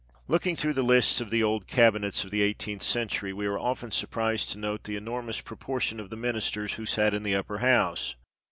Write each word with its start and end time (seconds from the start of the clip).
Looking 0.27 0.55
through 0.55 0.73
the 0.73 0.81
lists 0.81 1.21
of 1.21 1.29
the 1.29 1.43
old 1.43 1.67
cabinets 1.67 2.23
of 2.23 2.31
the 2.31 2.41
eighteenth 2.41 2.81
century, 2.81 3.33
we 3.33 3.45
are 3.45 3.59
often 3.59 3.91
surprised 3.91 4.49
to 4.49 4.57
note 4.57 4.85
the 4.85 4.95
enormous 4.95 5.41
proportion 5.41 5.99
of 5.99 6.09
the 6.09 6.15
ministers 6.17 6.73
who 6.73 6.87
sat 6.87 7.13
in 7.13 7.21
the 7.21 7.35
Upper 7.35 7.59
House. 7.59 8.15